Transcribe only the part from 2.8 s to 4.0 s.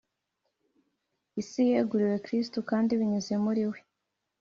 binyuze muri We